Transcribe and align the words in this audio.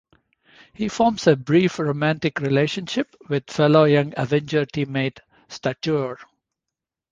He 0.73 0.87
forms 0.89 1.27
a 1.27 1.35
brief 1.35 1.77
romantic 1.77 2.39
relationship 2.39 3.15
with 3.29 3.51
fellow 3.51 3.83
Young 3.83 4.15
Avenger 4.17 4.65
teammate 4.65 5.19
Stature. 5.47 6.17